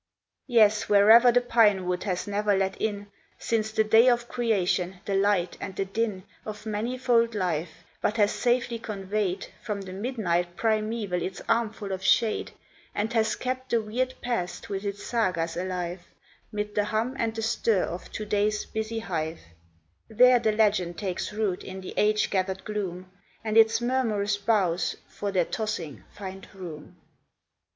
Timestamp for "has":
2.05-2.25, 8.17-8.31, 13.13-13.35